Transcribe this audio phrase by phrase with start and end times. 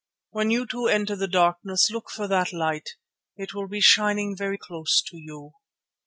[0.31, 2.95] When you too enter the Darkness, look for that Light;
[3.37, 5.53] it will be shining very close to you."